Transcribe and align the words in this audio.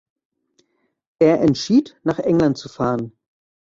Er 1.19 1.41
entschied, 1.41 1.95
nach 2.03 2.17
England 2.17 2.57
zu 2.57 2.69
fahren. 2.69 3.11